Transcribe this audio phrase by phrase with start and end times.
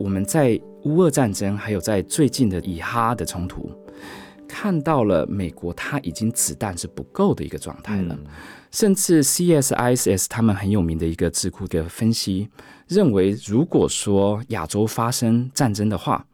[0.00, 3.70] 我们在乌俄战争，还有在最近的以哈的冲突，
[4.48, 8.18] 看到了美国它已经子弹是不够的一个状态了。
[8.70, 12.48] 甚至 CSIS 他们很有名的一个智库的分析
[12.88, 16.24] 认为，如果说亚洲发生战争的话，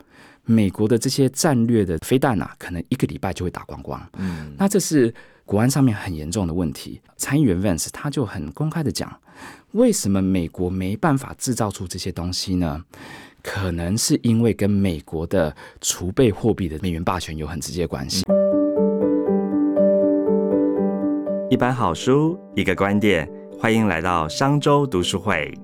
[0.44, 4.00] 美国的这些战略的飞弹啊，可能一个礼拜就会打光光。
[4.16, 5.12] 嗯，那这是
[5.44, 7.00] 国安上面很严重的问题。
[7.16, 9.12] 参议员 Vance 他就很公开的讲，
[9.72, 12.84] 为什么美国没办法制造出这些东西呢？
[13.46, 18.24] 可能是因为跟美国的储备货币的美元霸权有很直接关系。
[21.48, 25.54] 一本好书，一个观点，欢迎来到商周读书会。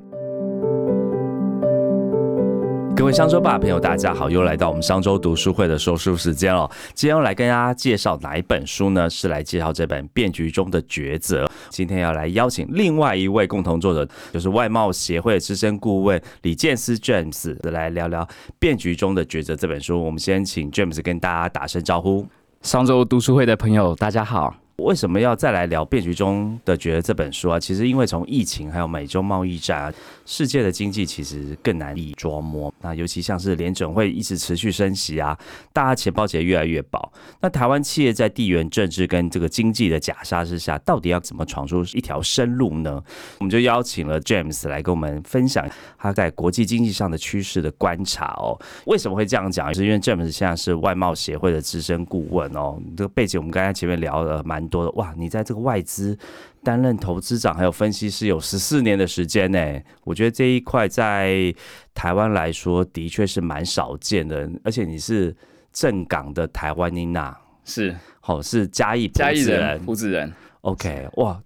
[2.94, 6.70] 各位商周吧朋友，大家好，又来到我们商周读书会的说书时间了。
[6.94, 9.10] 今天要来跟大家介绍哪一本书呢？
[9.10, 11.44] 是来介绍这本《变局中的抉择》。
[11.68, 18.24] 今天要来邀请另外一位共同作者，就是外贸协会资深顾问李建思 James 来聊聊
[18.58, 20.00] 《变局中的抉择》这本书。
[20.00, 22.26] 我们先请 James 跟大家打声招呼。
[22.60, 24.61] 商周读书会的朋友，大家好。
[24.82, 27.58] 为什么要再来聊《变局中的觉得》这本书啊？
[27.58, 29.92] 其实因为从疫情还有美洲贸易战啊，
[30.26, 32.72] 世界的经济其实更难以捉摸。
[32.80, 35.38] 那尤其像是联准会一直持续升息啊，
[35.72, 37.12] 大家钱包其实越来越薄。
[37.40, 43.00] 那台湾企业在地缘政治跟这个经济的假杀之下，到底要怎么闯出一条生路呢？
[43.38, 45.64] 我们就邀请了 James 来跟我们分享
[45.96, 48.58] 他在国际经济上的趋势的观察哦。
[48.86, 49.72] 为什么会这样讲？
[49.72, 52.80] 是因为 James 现在是外贸协会的资深顾问哦。
[52.96, 54.71] 这个背景我们刚才前面聊了蛮。
[54.72, 55.14] 多的哇！
[55.16, 56.18] 你在这个外资
[56.64, 61.54] 担任投资长还有分析师有十四年的时间呢，我觉得这一块在
[61.94, 65.36] 台湾来说的确是蛮少见的，而且你是
[65.72, 71.38] 正港的台湾妮娜，是好是嘉义嘉义人胡子人，OK 哇！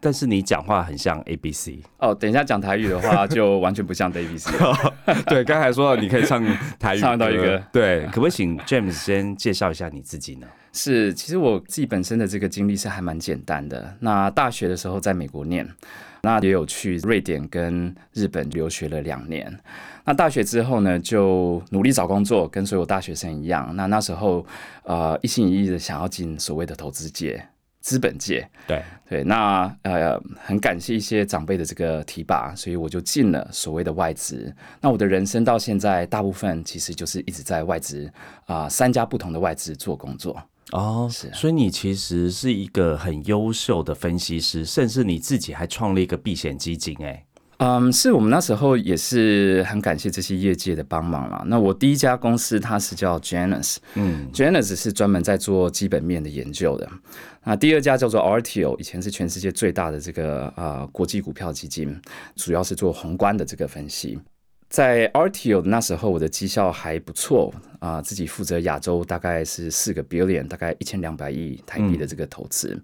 [0.00, 4.52] 但是你讲话很像 A B C 哦，等一下讲台语的话就完全不像 A B C。
[5.26, 6.44] 对，刚才说你可以唱
[6.78, 10.46] 台语，唱到一个对，可不可以请 James 先介绍一下你自己呢？
[10.72, 13.96] 是，其实我自己本身的这个经历是还蛮简单的。
[14.00, 15.68] 那大学的时候在美国念，
[16.22, 19.58] 那也有去瑞典跟日本留学了两年。
[20.04, 23.74] 那大学之后呢，就努力找工作，跟所有大学生一样。
[23.74, 24.44] 那那时候，
[24.84, 27.44] 呃，一心一意的想要进所谓的投资界、
[27.80, 28.48] 资本界。
[28.66, 34.54] 对对，那呃，很感谢一些长辈的这个提拔，所以我就进了所谓的外资。
[34.80, 38.08] 那我的人生到现在，大部分其实就是一直在外资
[38.46, 40.40] 啊，三家不同的外资做工作。
[40.70, 47.24] 哦，是，所以你其实是一个很优秀的分析师，甚至你自己还创立一个避险基金，哎，
[47.60, 51.42] 嗯，是我们那时候也是很感谢这些业界的帮忙啦。
[51.46, 56.88] 那我第一家公司它是叫 Janus，嗯，Janus 是专门在做基本面的研究的。
[57.44, 62.00] 那第二家叫做 RTO，以前是全世界最大的这个呃国际股票基金，
[62.34, 64.18] 主要是做宏观的这个分析。
[64.70, 72.80] 在 RTO 那时候，我的绩效还不错啊，自己负责亚洲大概是四个 billion，大概一千两百亿台币的这个投资。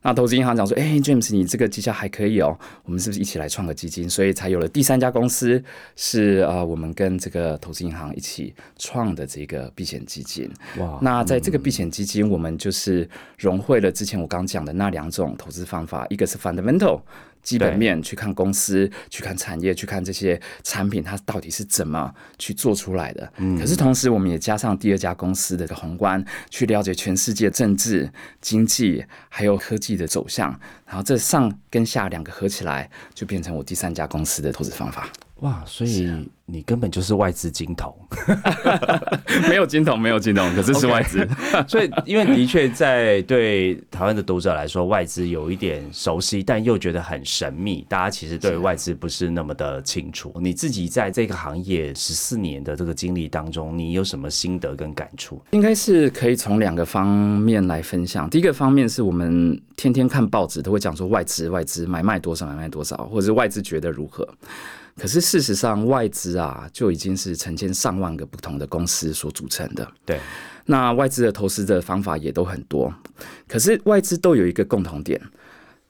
[0.00, 5.60] 那投资银行讲说：“哎，James，你这个绩效还可以哦，我们是不是一起来创个基金？”所以才有了第三家公司，
[5.96, 10.48] 是啊，我们跟这个投资银行一起创的这个避险基金。
[10.78, 11.00] 哇！
[11.02, 13.08] 那在这个避险基金，我们就是
[13.38, 17.00] 融汇了之前我刚讲的那两种投资方法，一个是 fundamental。
[17.44, 23.32] 基本面去看公司，去看产业，去看这些产品，它到底是怎么去做出来的。
[23.36, 28.10] 嗯，可是同时我们也加上第二家公司的宏观，去了解全世界政治、
[28.40, 35.08] 经济还有科技的走向，然后这上跟下两个合起来，就变成我第三家公司的投资方法。
[35.44, 36.10] 哇，所以
[36.46, 37.94] 你根本就是外资金童，
[39.46, 41.28] 没有金童，没有金童，可是是外资。
[41.68, 47.84] 所以，因为的确在对台湾的读者来说，外资有一点熟悉，但又觉得很神秘。
[47.90, 50.32] 大家其实对外资不是那么的清楚。
[50.40, 55.38] 你自己在这个行业十四年的这个经历当中，你有什么心得跟感触？
[55.50, 58.30] 应该是可以从两个方面来分享。
[58.30, 64.26] 第一个方面是我们天天看报纸都会讲说外资，外资买卖多少，买卖多少，或者是外资觉得如何。
[64.96, 69.86] 可是事实上，外资啊就已经是成千上万个不同的公司所组成的。
[70.06, 70.20] 对，
[70.66, 72.94] 那外资的投资的方法也都很多。
[73.48, 75.20] 可是外资都有一个共同点，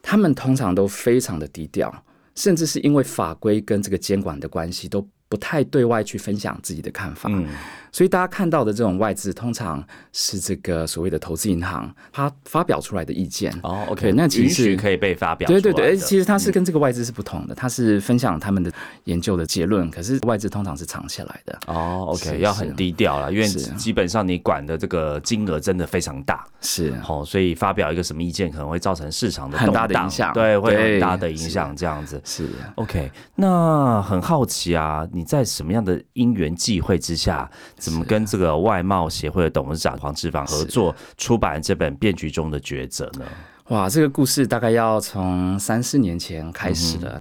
[0.01, 2.05] 他们通常都非常的低调，
[2.35, 7.29] 甚至是因为法规跟这个监管的关系，都不太对外去分享自己的看法。
[7.31, 7.47] 嗯，
[7.95, 9.81] 所以大家看到的这种外资，通常
[10.13, 13.57] 是这个所谓的投资银行它发表出来的意见。
[13.63, 15.47] 哦，OK，那其实可以被发表。
[15.47, 18.73] 对对对，其实它是跟这个外资是不同的，它是分享他们的
[19.05, 19.89] 研究的结论。
[19.93, 21.57] 可是外资通常是藏起来的。
[21.69, 26.45] 哦，OK，要很低调了，因为基本上你管的这个金额真的非常大。
[26.61, 30.33] 是，哦，所以发表一个什么意见，可能会造成市场的很大的影响。
[30.33, 31.77] 对，会有很大的影响。
[31.77, 33.09] 这样子是 OK。
[33.37, 37.49] 那很好奇啊，你在什么样的因缘际会之下，
[37.85, 43.27] 怎么跟这个外贸协会的董事长黄志芳合作出版这本《变局中的抉择》呢？
[43.69, 47.21] 哇，这个故事大概要从三四年前开始了。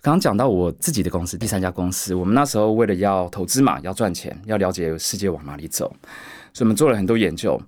[0.00, 5.86] 刚刚讲到我自己的公司，第三家公司，我们那时候为了要投资嘛，要赚钱，要了解世界往哪里走，
[6.52, 7.60] 所以我们做了很多研究。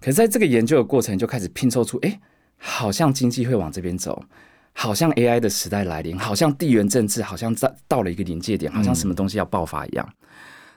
[0.00, 2.20] 可是在这个研究的过程，就开始拼凑出，哎，
[2.58, 4.22] 好像经济会往这边走。
[4.74, 10.08] 好像 AI 的时代来临，好像地缘政治好像在到了一个临界点，好像什么东西要爆发一样。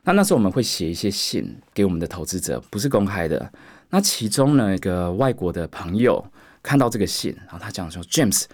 [0.03, 3.51] 那那时候我们会写一些信给我们的投资者，不是公开的。
[3.89, 6.23] 那其中呢，一个外国的朋友
[6.63, 8.45] 看到这个信，然后他讲说：“James，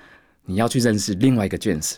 [0.45, 1.95] 你要去认识另外一个 James，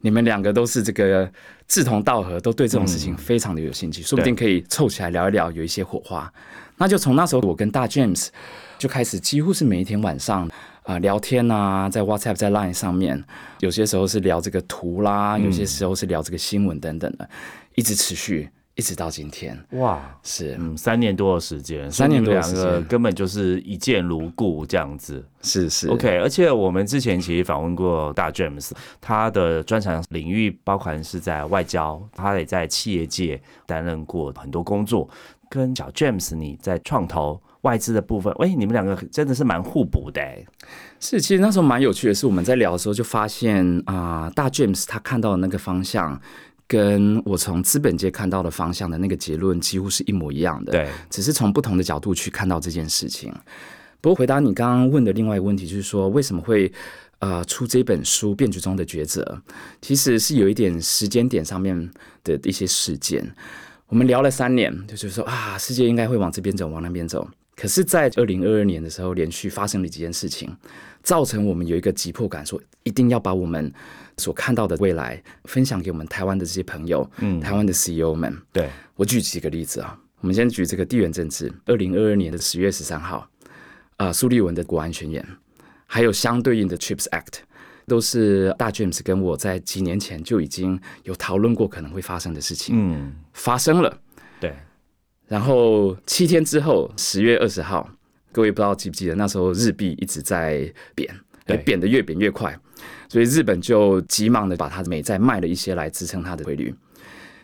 [0.00, 1.30] 你们两个都是这个
[1.66, 6.32] 志同道合，都对这种事情非常的有兴趣，说不定可以凑起来聊一聊，有一些火花。”
[6.76, 8.28] 那就从那时候，我跟大 James
[8.78, 10.50] 就开始几乎是每一天晚上。
[10.84, 13.22] 啊，聊天啊，在 WhatsApp、在 Line 上面，
[13.60, 17.28] 有些时候是聊这个图啦，有些时候是聊这个新闻等等的，
[17.74, 18.48] 一直持续，
[18.80, 19.54] 一直到今天。
[19.72, 25.22] 哇，是，嗯，三年多的时间，三年多两个根本就是一见如故这样子。
[25.42, 26.18] 是是，OK。
[26.18, 35.06] 而且我们之前其实访问过大 James，他的专长领域包含是在外交，他也在企业界担任过很多工作。
[35.50, 37.38] 跟小 James，你在创投。
[37.62, 40.22] 外资的部分，喂，你们两个真的是蛮互补的。
[40.98, 46.18] 是，其实那时候蛮有趣的是，我们在聊的时候就发现啊，大 James 他看到的那个方向，
[46.70, 50.70] 跟我从资本界看到的方向的那个结论几乎是一模一样的。
[50.70, 53.34] 对，只是从不同的角度去看到这件事情。
[54.00, 56.72] 不过回答你刚刚问的另外一个问题，就是说为什么会
[57.18, 59.20] 呃出这本书《变局中的抉择》，
[59.82, 61.90] 其实是有一点时间点上面
[62.22, 63.28] 的一些事件。
[63.88, 67.28] 我们聊了三年，就是说啊，世界应该会往这边走，往那边走。
[67.56, 70.48] 可是，在二零二二年的时候，连续发生了几件事情，
[71.02, 73.72] 造成我们有一个急迫感，说一定要把我们
[74.16, 78.36] 所看到的未来分享给我们台湾的这些朋友，嗯，台湾的 CEO 们。
[78.52, 81.52] 对我举几个例子啊，我们先举这个地缘政治。
[81.66, 83.28] 二零二二年的十月十三号，
[83.96, 85.26] 啊，苏立文的国安宣言，
[85.86, 87.40] 还有相对应的 Chips Act，
[87.86, 93.98] 都是大 James 跟我在几年前就已经有讨论过可能会发生的事情，嗯，发生了，
[94.38, 94.54] 对。
[95.26, 97.88] 然后七天之后，十月二十号，
[98.32, 101.08] 各位不知道记不记得，那时候日币一直在贬，
[101.44, 102.56] 对，贬得越贬越快，
[103.08, 106.74] 所以日本就急忙的把它美债卖了一些来支撑它的汇率。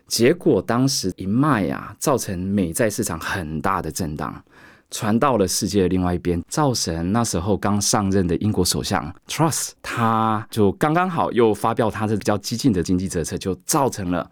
[0.06, 4.44] 结果当时一卖啊，造成美债市场很大的震荡，
[4.90, 14.30] 传到了世界的另外一边，造成那时候刚上任的英国首相 Truss，他就刚刚好又发表他的比较激进的经济政策，就造成了。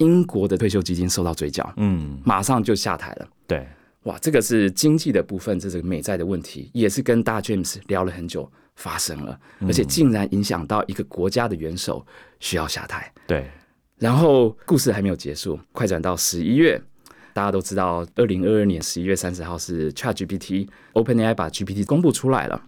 [0.00, 3.26] 英国的退休基金受到追缴，嗯，马上就下台了。
[3.48, 3.66] 对，
[4.08, 12.04] 哇，这个是经济的部分，这是美债的问题，也是跟大 James 聊了很久发生了，而且竟然影响到一个国家的元首
[12.40, 13.12] 需要下台。
[13.26, 13.50] 对，
[13.98, 16.80] 然后故事还没有结束，快转到十一月，
[17.34, 22.62] 大家都知道，二零二二年十一月三十号是 ChatGPT OpenAI 把 GPT 公布出来了。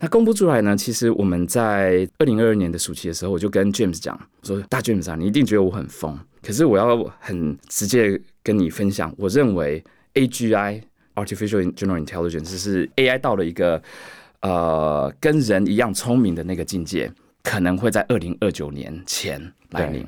[0.00, 0.76] 那公布出来呢？
[0.76, 9.82] 其实我们在二零二二年的暑期的时候，我就跟 James 讲，说大 James 啊，你一定觉得我很疯，可是我要很直接跟你分享，我认为
[10.14, 10.82] AGI
[11.14, 13.82] Artificial General Intelligence 是 AI 到了一个
[14.40, 17.12] 呃跟人一样聪明的那个境界，
[17.42, 20.06] 可能会在二零二九年前来临。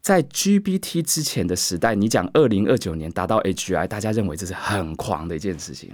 [0.00, 5.92] 在 GPT 之前的时代，你讲二零二九年达到 AGI，大家认为这是很狂的一件事情。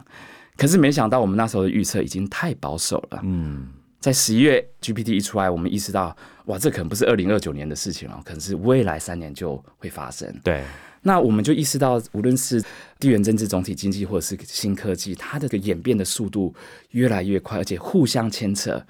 [0.54, 3.20] 可是没想到，我们那时候的预测已经太保守了。
[3.22, 3.68] 嗯，
[4.00, 10.30] 在十一月 GPT 一出来，我们意识到，哇，这可能不是二零二九年的事情了，可能是未来三年就会发生。
[10.44, 10.62] 对，
[11.02, 12.62] 那我们就意识到，无论是
[12.98, 16.54] 地缘政治、总体经济，或者是新科技，它的个演变的速度
[16.90, 18.80] 越来越快，而且互相牵扯，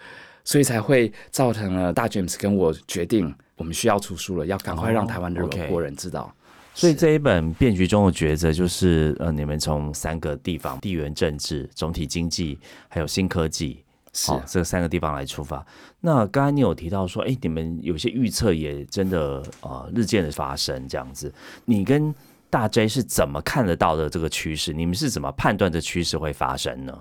[0.45, 6.35] 所以才会造成了大 James 跟我决定，我们需要出书了，要赶快让台湾的国人知道。
[6.75, 15.65] 所以这一本变局中的抉择，就是呃，你们从三个地方：地缘政治、总体经济，还有新科技，是这三个地方来出发。
[16.01, 21.33] 那刚才你有提到说，哎，你们有些预测也真的呃日渐的发生这样子。
[21.65, 22.15] 你跟
[22.51, 24.73] 大 J 是怎么看得到的这个趋势？
[24.73, 26.97] 你们是怎么判断这趋势会发生呢？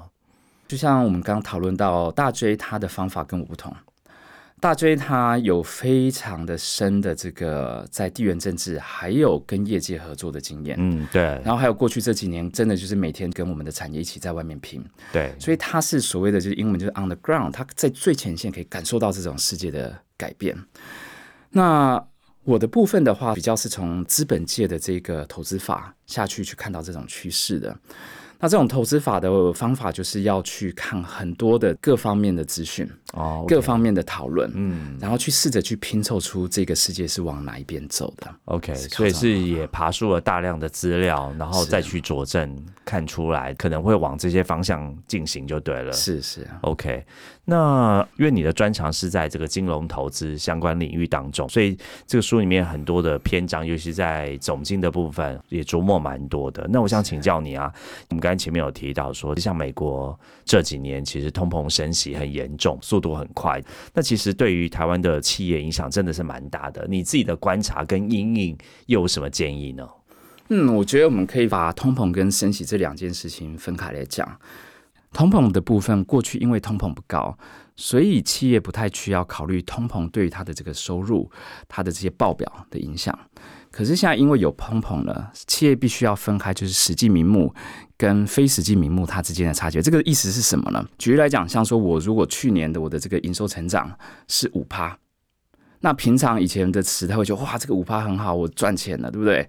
[0.68, 3.76] 就像我们刚刚讨论到，大 J 他的方法跟我不同。
[4.62, 10.78] 大追他有非常的深的这个在地缘政治，还有跟业界合作的经验。
[10.80, 11.24] 嗯，对。
[11.44, 14.86] 然后还有过去这几年，真的就是每天跟我们的产业一起在外面拼。
[15.12, 15.34] 对。
[15.40, 20.56] 所以他是所谓的就是英文就是 on the ground，他在最前线可以感受到这种世界的改变。
[21.50, 22.02] 那
[22.44, 27.76] 我的部分的话，比较是从资本界的这个投资法下去去看到这种趋势的。
[28.42, 38.28] 那这种投资法的方法，就是要去看很多的各方面的资讯哦，各方面的讨论，嗯，然后去试着去拼凑出这个世界是往哪一边走的。
[38.46, 45.94] OK，所以是也爬出了大量的资料，然后再去佐证，看出来可能会往这些方向进行就对了。
[45.94, 47.06] 是是，OK。
[47.44, 56.66] 那因为你的专长是在这个金融投资相关领域当中，所以这个书里面很多的篇章，尤其在总经的部分也琢磨蛮多的。
[56.70, 57.72] 那我想请教你啊，
[58.10, 63.62] 我们刚才前面有提到说，像美国这几年其实通膨升息很严重，速度很快，
[63.94, 66.86] 那其实对于台湾的企业影响真的是蛮大的。
[66.90, 68.58] 你自己的观察跟阴影
[68.88, 69.88] 又有什么建议呢？
[70.50, 74.40] 嗯，我觉得我们可以把通膨跟升息这两件事情分开来讲。
[75.14, 77.38] 通膨的部分，过去因为通膨不高，
[77.76, 81.30] 所以企业不太需要考虑通膨对于它的这个收入、
[81.68, 83.18] 它的这些报表的影响。
[83.72, 87.54] 可是现在因为有碰碰了，企业必须要分开，就是实际名目
[87.98, 89.82] 跟非实际名目它之间的差距。
[89.82, 90.86] 这个意思是什么呢？
[90.98, 93.90] 举例来讲，像说我如果去年的我的这个营收成长
[94.28, 94.98] 是五趴，
[95.82, 99.48] 那平常以前的词他会觉得哇，这个五趴很好，我赚钱了，对不对？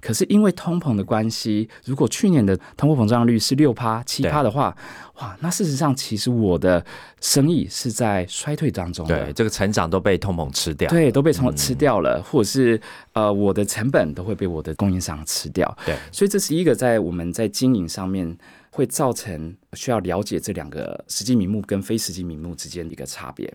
[0.00, 4.76] 可是因为通膨的关系，如果去年的通货膨胀率是六趴、七趴的话，
[5.14, 6.84] 哇，那事实上其实我的
[7.22, 12.78] 生意是在衰退当中对，这个成长都被通膨吃掉，对，都被通吃掉了，或者是
[13.14, 18.36] 呃，我的成本都会被我的供应商吃掉，对，所以这是一个在我们在经营上面
[18.68, 23.50] 会造成需要了解这两个实际名目跟非实际名目之间的一个差别。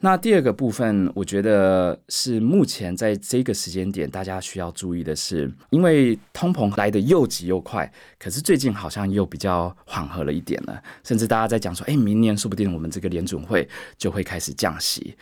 [0.00, 15.16] 那第二个部分，我觉得是目前在这个时间点，大家需要注意的是，因为通膨来的又急又快，可是最近好像又比较缓和了一点了，甚至大家在讲说，哎，明年说不定我们这个联准会就会开始降息。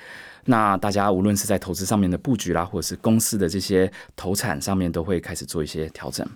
[0.47, 6.29] 那大家无论是在投资上面的布局啦，或者是公司的这些投产上面，都会开始做一些调整。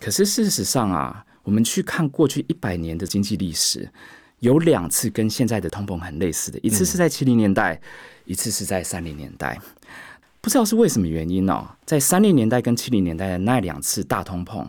[0.00, 3.90] 可是事实上啊，我们去看过去一百年的经济历史。
[4.40, 7.80] 有两次跟现在的通膨很类似的，一次是在七零年代，
[8.24, 9.58] 一次是在三零年代。
[10.40, 14.64] 不知道是为什么原因哦，在三零年代跟七零年代的那两次大通膨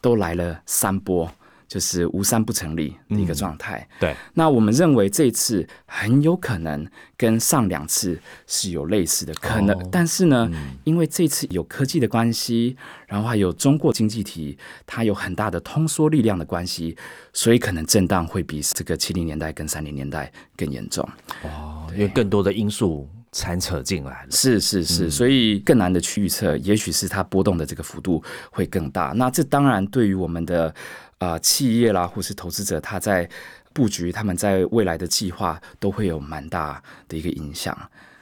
[0.00, 1.30] 都来了三波。
[1.70, 3.88] 就是无三不成立的一个状态。
[4.00, 6.84] 对，那我们认为这次很有可能
[7.16, 10.50] 跟上两次是有类似的可能，但是呢，
[10.82, 16.96] 因为这次有科技的关系，然后还有中国经济体它有很大的通缩力量的关系，
[17.32, 21.08] 所以可能震荡会比这个七零年代跟三零年代更严重。
[21.44, 24.30] 哦，因为更多的因素掺扯进来了。
[24.32, 29.12] 是是是，所以更难的去预测，也许是它波动的这个幅度会更大。
[29.14, 30.74] 那这当然对于我们的。
[31.20, 33.28] 啊，企业啦，或是投资者，他在
[33.74, 37.76] 布局，他们在未来的计划都会有蛮大的一个影响，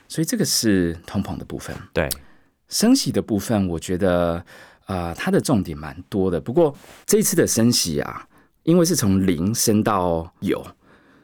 [0.08, 1.74] 所以这个是通膨的部分。
[1.92, 2.08] 对，
[2.68, 4.44] 升息的部分，我觉得
[4.86, 6.40] 啊，它的重点蛮多的。
[6.40, 6.76] 不过
[7.06, 8.26] 这一次的升息啊，
[8.64, 10.66] 因为是从零升到有，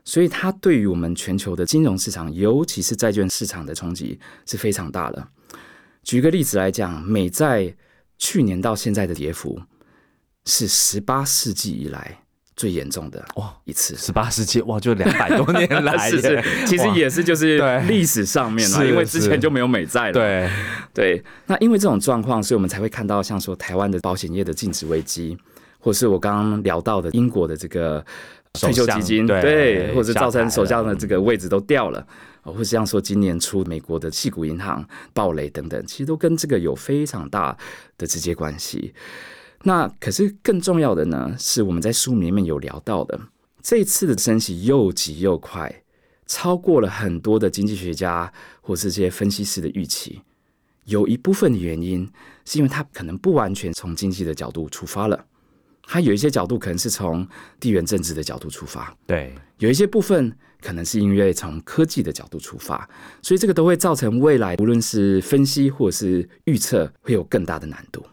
[0.04, 5.26] 所以它对于我们全球的金融市场，尤其是债券市场的冲击是非常大的。
[6.04, 7.75] 举个例子来讲，美债
[8.16, 9.61] 去年到现在的跌幅。
[10.44, 12.18] 是十八世纪以来
[12.56, 17.58] 最严重的哇一次，十八世纪哇就两百多年来， 是是，其实也是就是
[17.88, 20.50] 历史上面嘛，因为之前就没有美债了，对。
[20.92, 21.24] 对。
[21.46, 25.36] 那因为这种状况，所以我们才会看到像说台湾的保险业的净值危机，
[25.80, 28.04] 或是我刚刚聊到的英国的这个
[28.52, 32.06] 退休基金，对，或者造成首相的这个位置都掉了，
[32.42, 37.56] 或者像说今年初美国的细股银行暴雷等等，其实都跟这个有非常大
[37.98, 38.94] 的直接关系。
[39.66, 43.18] 那可是更重要的呢，是我们在书里面有聊到的，
[43.62, 45.83] 这次的升息又急又快，
[46.26, 48.30] 超过了很多的经济学家
[48.61, 50.21] 或是这些分析师的预期。
[50.85, 52.06] 有一部分的原因
[52.44, 55.25] 是因为它可能不完全从经济的角度出发了，
[55.83, 57.26] 它有一些角度可能是从
[57.59, 58.94] 地缘政治的角度出发。
[59.06, 60.30] 对，有一些部分
[60.61, 62.87] 可能是因为从科技的角度出发，
[63.23, 68.04] 所以这个都会造成未来无论是分析或是预测会有更大的难度。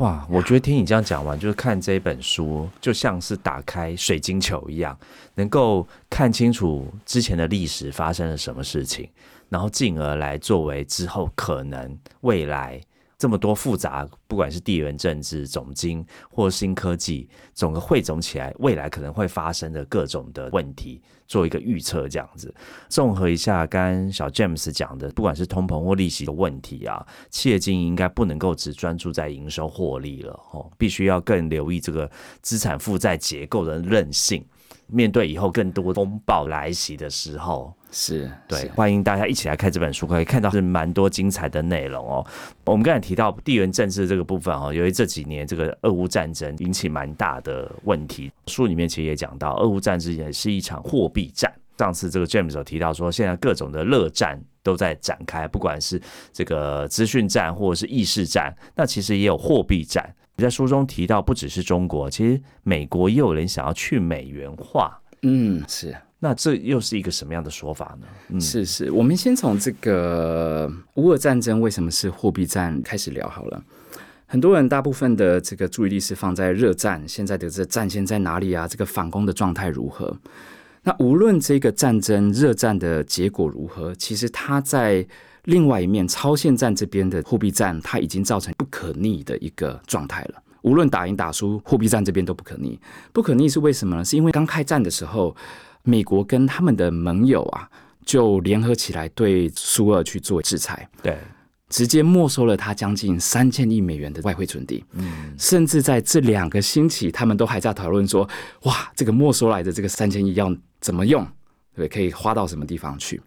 [0.00, 4.98] 哇，我觉得听你这样讲完，就是看这本书，就像是打开水晶球一样，
[5.34, 9.06] 能够看清楚之前的历史发生了什么事情，
[9.50, 12.80] 然后进而来作为之后可能未来
[13.20, 22.54] 这么多复杂，不管是地缘政治、总经或新科技，整个汇总起来，未来可能会发生的各种的问题，做一个预测，这样子。
[22.88, 32.10] 综合一下，刚小 James 讲的，不管是通膨或利息的问题啊，企业经营应该不能够只专注在营收获利了，哦，必须要更留意这个
[32.40, 34.42] 资产负债结构的韧性。
[34.92, 42.26] 面对以后更多风暴来袭的时候，是对，欢迎大家一起来看这本书，可以看到是蛮多精彩的内容哦。
[42.66, 51.52] 我们刚才提到地缘政治这个部分哦，由于这几年这个俄乌战争引起蛮大的问题，书里面其实也讲到，俄乌战争也是一场货币战。
[51.78, 55.98] 上次这个 James 有提到说，现在各种的热战都在展开，不管是
[56.30, 60.14] 这个资讯战或者是意识战，那其实也有货币战。
[60.40, 64.98] 你在书中提到，不只是中国，其实美国也有人想要去美元化。
[65.20, 65.94] 嗯，是。
[66.18, 68.40] 那这又是一个什么样的说法呢？
[68.40, 73.62] 是是，我们先从这个乌俄战争为什么是货币战开始聊好了。
[74.24, 78.66] 很多人大部分的这个注意力是放在热战，现在的这战线在哪里啊？
[78.66, 80.16] 这个反攻的状态如何？
[80.84, 85.06] 那无论这个战争热战的结果如何，其实它在。
[85.44, 90.42] 另外一面，超限战这边的货币战，它已经造成不可逆的一个状态了。
[90.62, 92.78] 无论打赢打输，货币战这边都不可逆。
[93.12, 94.04] 不可逆是为什么呢？
[94.04, 95.34] 是因为刚开战的时候，
[95.82, 97.66] 美国跟他们的盟友啊，
[98.04, 101.16] 就联合起来对苏俄去做制裁，对，
[101.70, 104.84] 直接没收了他将近三千亿美元的外汇存底。
[104.92, 108.28] 嗯，甚至在这两个星期，他们都还在讨论说，
[108.64, 111.26] 哇，这个没收来的这个三千亿要怎么用？
[111.74, 113.18] 对，可以花到什么地方去？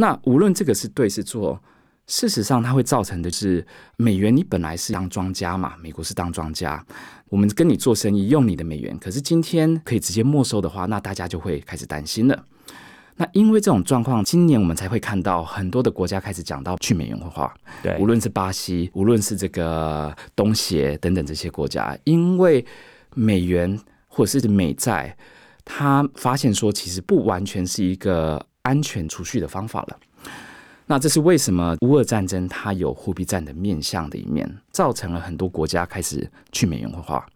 [0.00, 1.60] 那无论这个是对是错，
[2.06, 6.82] 事实上它会造成的是，美元你本来是当庄家嘛，美国是当庄家，
[7.28, 12.44] 我们跟你做生意用你的美元，可是今天可以直接没收的话，那大家就会开始担心了。
[13.16, 17.52] 那因为这种状况，今年我们才会看到很多的国家开始讲到去美元化，
[17.82, 22.64] 对，无论是巴西，无论是这个东协等等这些国家，因为
[23.14, 25.16] 美元或者是美债，
[25.64, 28.46] 他发现说其实不完全是一个。
[28.62, 29.98] 安全储蓄的方法了，
[30.86, 37.26] 那这是为什么乌俄战争它有货币战的面向的一面，造成了很多国家开始去美元化。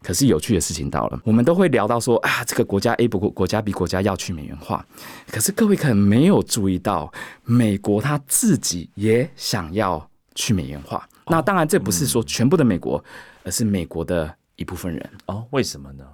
[0.00, 4.84] 可是有趣的事情到了，我们都会聊到说啊，这个国家 A 不国家 B 国家要去美元化，
[5.28, 11.08] 可是各位可能没有注意到，美国他自己也想要去美元化。
[11.26, 13.04] 那当然这不是说全部的美国，
[13.42, 15.44] 而是美国的一部分人哦。
[15.50, 16.04] 为什么呢？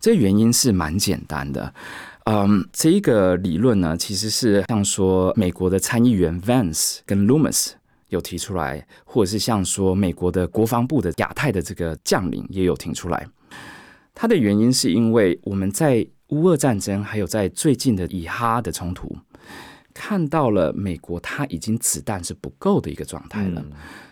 [0.00, 1.74] 这原因是蛮简单的。
[2.28, 7.70] 嗯，这一个理论呢，其实是像说美国的参议员 Vance 跟 Loomis
[8.08, 13.28] 有提出来，或者是像说美国的国防部的亚太的这个将领也有提出来。
[14.12, 19.16] 它的原因是因为我们在乌俄战争，还有在最近的以哈的冲突，
[19.94, 23.64] 看到了美国它已经子弹是不够的一个状态了。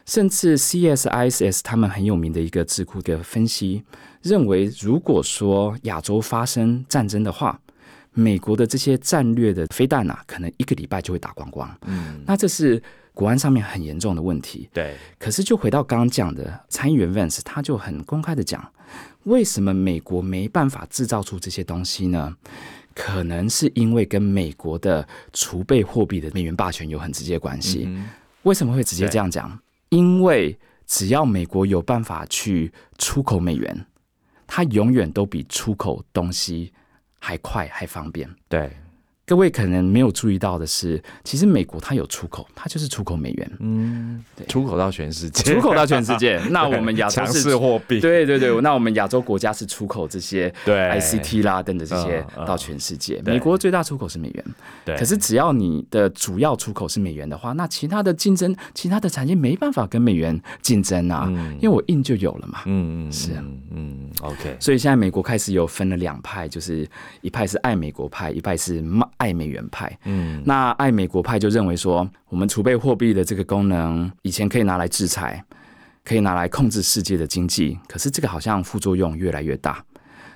[0.07, 3.83] 甚至 CSIS 他们很有名的一个智库的分析
[4.23, 7.59] 认为，如果说亚洲发生战争的话，
[8.15, 11.69] 美国的这些战略的飞弹啊，可能一个礼拜就会打光光。
[11.87, 14.69] 嗯，那这是国安上面很严重的问题。
[14.73, 18.67] 对，可是就回到刚刚讲的参议员 Vance，他就很公开的讲，
[19.25, 22.35] 为什么美国没办法制造出这些东西呢？
[22.95, 27.89] 可能是因为跟美国的储备货币的美元霸权有很直接关系。
[28.45, 29.59] 为什么会直接这样讲？
[29.89, 33.87] 因为只要美国有办法去出口美元，
[34.47, 36.73] 它永远都比出口东西。
[37.25, 38.71] 还快还方便，对。
[39.27, 46.39] 各位可能没有注意到的是，其实美国它有出口，它就是出口美元，嗯，出口到全世界，出口到全世界。
[46.53, 48.61] 那我们亚洲是货币，对对对。
[48.61, 53.23] 那我们亚洲国家是出口这些对 ICT 啦等等这些到全世界。
[53.25, 54.45] 美国最大出口是美元，
[54.85, 54.95] 对。
[54.99, 61.27] 可是只要你的主要出口是美元的话，那其他的竞争，其他的产业没办法跟美元竞争啊，
[61.61, 62.61] 因为我印就有了嘛。
[62.67, 64.55] 嗯嗯，是啊，嗯，OK。
[64.61, 66.87] 所以现在美国开始有分了两派，就是
[67.23, 69.09] 一派是爱美国派，一派是骂。
[69.17, 75.45] 爱美元派，嗯，那爱美国派就认为说，我们储备货币的这个功能，以前可以拿来制裁，
[76.05, 79.85] 可以拿来控制世界的经济，可是这个好像副作用越来越大。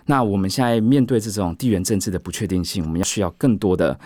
[0.07, 3.99] 那我们现在面对这种地缘政治的不确定性，我们要需要更多的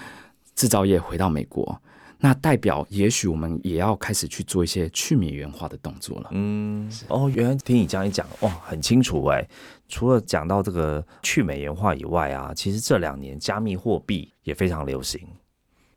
[0.54, 1.80] 制造业回到美国。
[2.24, 6.28] 那代表，也许我们也要开始去做一些去美元化的动作了。
[6.30, 9.44] 嗯，哦，原来听你这样一讲，哇，很清楚哎。
[9.88, 15.20] 除了讲到这个去美元化以外啊，其实这两年加密货币也非常流行。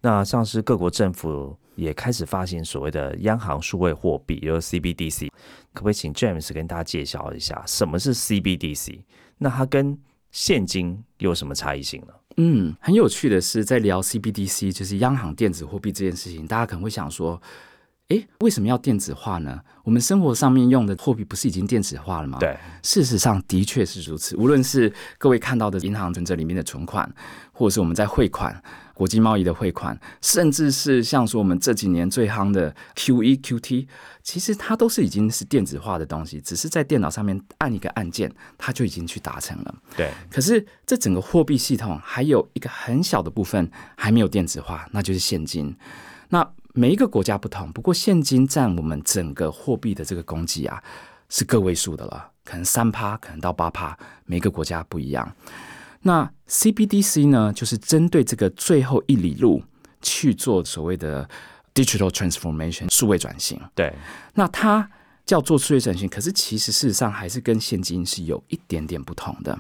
[0.02, 5.30] 那像是各国政府也开始发行所谓的央行数位货币，也就是 CBDC。
[5.74, 9.04] 可不可以请 James 跟大家介绍一下什么是 CBDC？
[9.38, 9.96] 那它跟
[10.32, 12.14] 现金有什么差异性呢？
[12.38, 17.42] 嗯，很有趣的是，在聊 CBDC，就是央行电子货币这件事情，大家可能会想说，
[18.10, 19.60] 诶，为什么要电子化呢？
[19.84, 22.38] 我们生活上面用的货币不是已经电子化了吗？
[22.40, 24.38] 对，事实上的确是如此。
[24.38, 27.12] 无论是各位看到的银行存折里面的存款，
[27.52, 28.62] 或者是我们在汇款、
[28.94, 33.88] 国际贸易的汇款，甚至是像说我们这几年最夯的 QE、QT，
[34.22, 39.76] 其实它都是已经是电子化的东西，只是在电脑上面按一个按键，它就已经去达成了。
[39.98, 40.12] 对。
[40.30, 45.76] 可是这整个货币系统还有一个很小的部分还没有电子化，那就是现金。
[46.30, 50.84] 那每一个国家不同，不过现金占我们整个货币的这个供给啊，
[51.30, 55.34] 是个位数的了，可能三趴，可能到八趴，每个国家不一样。
[56.02, 59.64] 那 CBDC 呢，就是针对这个最后一里路
[60.02, 61.28] 去做所谓的
[61.74, 63.60] digital transformation 数位转型。
[63.74, 63.94] 对，
[64.34, 64.90] 那它。
[65.26, 69.58] 叫做数位转型，可是其实事实上还是跟现金是有一点点不同的。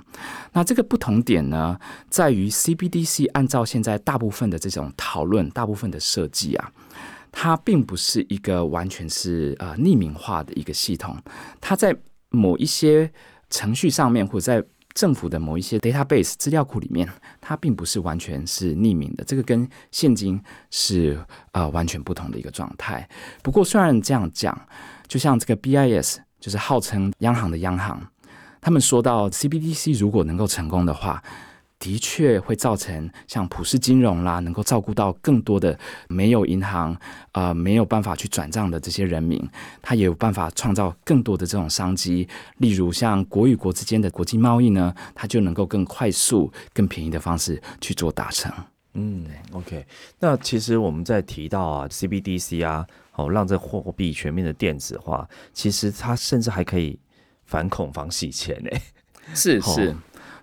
[0.53, 1.75] 那这个不同点呢，
[2.07, 6.71] 在于 CBDC 按照现在大部分的这种讨论，大部分的设计啊，
[7.31, 11.17] 它并不是一个完全是呃匿名化的一个系统。
[11.59, 11.97] 它在
[12.29, 13.11] 某一些
[13.49, 17.09] 程序上面，或者在政府的某一些 database 资料库里面，
[17.41, 19.23] 它并不是完全是匿名的。
[19.23, 21.19] 这个跟现金是
[21.53, 23.09] 呃完全不同的一个状态。
[23.41, 24.55] 不过虽然这样讲。
[25.07, 28.01] 就像这个 BIS，就是号称央行的央行，
[28.61, 31.23] 他们说到 CBDC 如果能够成功的话，
[31.77, 36.97] 的确会造成像普世金融啦，能够照顾到更多的没有银行
[37.33, 39.45] 啊没有办法去转账的这些人民，
[39.81, 42.27] 他也有办法创造更多的这种商机。
[42.57, 48.51] 例如像国与国之间的国际贸易呢，它就能够更快速、更便宜的方式去做达成。
[48.95, 49.85] 嗯，OK。
[50.19, 52.85] 那其实我们在提到啊 CBDC 啊。
[53.17, 56.99] 哦，让这货币全面的电子化，其实它甚至还可以
[57.45, 58.69] 反恐防洗钱呢。
[59.33, 59.95] 是 是，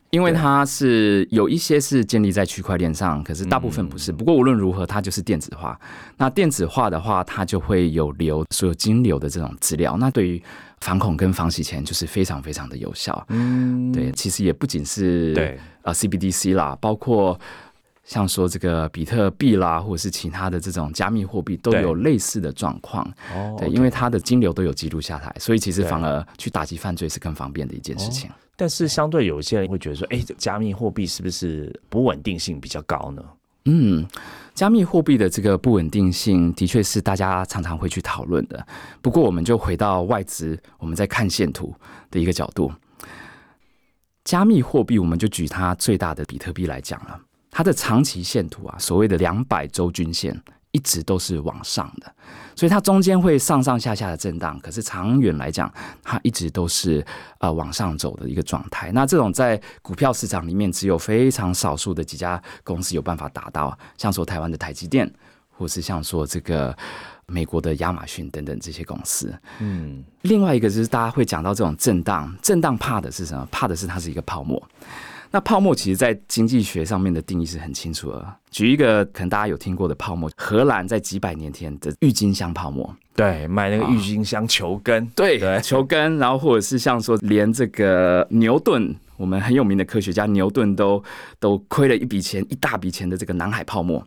[0.08, 4.10] 因为它是有一些是建立在区块链上，可是大部分不是。
[4.10, 5.78] 不过无论如何，它就是电子化。
[6.16, 9.98] 那电子化的话，它就会有流所有金流的这种资料。
[9.98, 10.42] 那对于
[10.80, 13.22] 反恐跟防洗钱，就是非常非常的有效。
[13.28, 17.38] 嗯，对，其实也不仅是对啊 CBDC 啦，包括。
[18.04, 23.04] 像说这个比特币啦，或者是其他的这种加密货币，都有类似的状况。
[23.34, 28.28] 哦，对，因为它的金流都有记录下来，所以其实反而去打击犯罪是更方便的一件事情。
[28.56, 33.22] 但是相对有一些人会觉得说，哎，加密货币是不是不稳定性比较高呢？
[33.64, 34.04] 嗯，
[34.54, 38.66] 加密货币的这个不稳定性的确是大家常常会去讨论的。
[39.00, 41.72] 不过，我们就回到外资，我们在看线图
[42.10, 42.72] 的一个角度，
[44.24, 47.20] 加密货币，我们就举它最大的比特币来讲了。
[47.52, 50.34] 它的长期线图啊，所谓的两百周均线
[50.70, 52.10] 一直都是往上的，
[52.56, 55.70] 所以它中间会上上下下的震荡，可是长远来讲，
[56.02, 57.04] 它一直都是
[57.40, 58.90] 呃往上走的一个状态。
[58.92, 65.12] 那这种在股票市场里面，只有非常少数的几家公司有办法达到，像说台湾的台积电，
[65.50, 66.74] 或是像说这个
[67.26, 69.30] 美国的亚马逊等等这些公司。
[69.58, 73.46] 嗯，另外一个就是大家会讲到这种震荡，震荡怕的是什么？
[73.50, 74.66] 怕的是它是一个泡沫。
[75.32, 78.36] 那泡沫其实，在经济学上面的定义是很清楚的。
[78.50, 91.02] 举一个可能大家有听过的泡沫，荷兰在几百年前的郁金香泡沫，对，买那个郁金香球根，对，球根，然后或者是像说，连这个牛顿，我们很有名的科学家牛顿都
[91.40, 94.04] 都亏了一笔钱，一大笔钱的这个南海泡沫。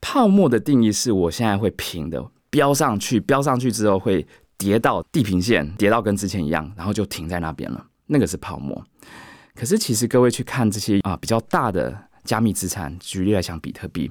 [0.00, 4.26] 泡沫的定义是我现在会平的飙上去，飙上去之后会
[4.56, 8.82] 跌到地平线，跌到跟之前一样，然后就停在那边了，那个是泡沫。
[9.60, 11.94] 可是，其实各位去看这些啊比较大的
[12.24, 14.10] 加密资产，举例来讲，比特币，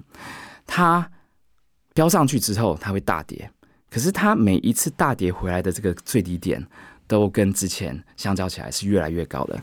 [0.67, 1.09] 它
[1.95, 3.49] 飙上去之后，它会大跌。
[3.89, 6.63] 可是它每一次大跌回来的这个最低点，
[7.07, 9.59] 都跟之前相较起来是越来越高的。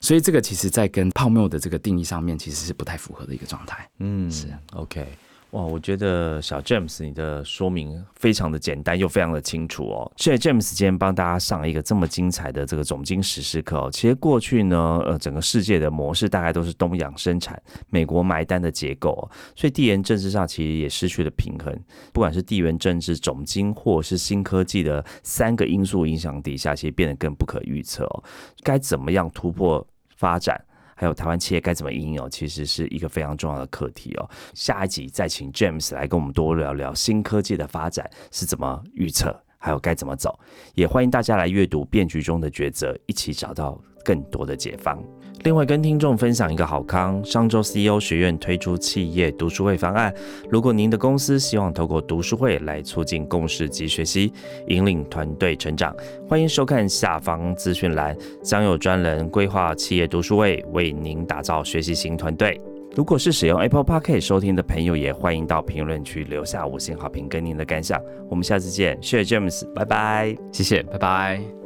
[0.00, 3.86] 所以这个其实在跟泡沫的这个定义上面，其实是不太符合的一个状态。
[3.98, 5.06] 嗯，是 OK。
[5.56, 10.12] 哇，我觉得小 James 你的说明非常的简单又非常的清楚哦。
[10.18, 13.90] 谢谢 James 今天帮大家上一个这么精彩的这个总经实时课哦。
[13.90, 21.74] 其实过去呢，呃，整个世界的模式大概都是东洋生产、美国买单的结构，所以地缘政治上其实也失去了平衡。
[22.12, 28.22] 不管是地缘政治、总经或是新科技的三个因素影响底下，其实变得更不可预测哦。
[28.62, 29.86] 该怎么样突破
[30.18, 30.62] 发展？
[30.98, 34.28] 还有台湾企业该怎么应用，其实是一个非常重要的课题哦。
[34.54, 40.36] 下一集再请 James 来跟我们多聊聊新科技的发展是怎么预测，还有该怎么走。
[40.74, 44.98] 也欢迎大家来阅读《变局中的抉择》，一起找到更多的解方。
[45.46, 50.12] 另外，跟听众分享一个好康，上周 CEO 学院推出企业读书会方案。
[50.50, 54.32] 如果您的公司希望透过读书会来促进共识及学习，
[54.66, 55.94] 引领团队成长，
[56.28, 62.60] 欢迎收看下方资讯栏，将有专人规划企业读书会，为您打造学习型团队。
[62.96, 68.02] 如果是使用 Apple Podcast 收听的朋友，也欢迎到评论区留下五星好评跟您的感想。
[68.28, 71.65] 我们下次见，谢谢 James，拜拜，谢谢，拜拜。